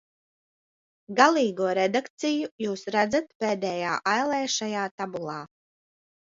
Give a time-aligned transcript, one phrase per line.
[1.19, 5.41] Galīgo redakciju jūs redzat pēdējā ailē šajā tabulā.